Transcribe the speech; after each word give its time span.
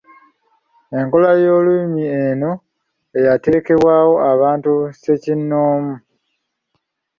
Enkola 0.97 1.29
y’Olulimi 1.43 2.03
eno 2.23 2.51
eyateekebwawo 3.17 4.15
abantu 4.33 4.71
ssekinnoomu. 4.89 5.95